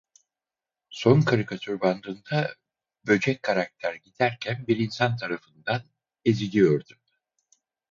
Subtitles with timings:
[0.89, 2.55] Son karikatür bandında
[3.07, 5.81] böcek karakter giderken bir insan tarafından
[6.25, 6.95] eziliyordu.